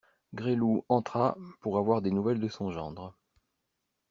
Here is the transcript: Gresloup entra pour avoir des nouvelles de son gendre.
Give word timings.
Gresloup 0.33 0.83
entra 0.89 1.37
pour 1.59 1.77
avoir 1.77 2.01
des 2.01 2.09
nouvelles 2.09 2.39
de 2.39 2.47
son 2.47 2.71
gendre. 2.71 3.15